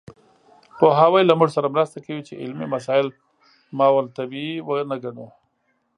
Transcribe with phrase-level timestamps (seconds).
[0.77, 3.07] پوهاوی له موږ سره مرسته کوي چې علمي مسایل
[3.77, 5.27] ماورالطبیعي ونه ګڼو.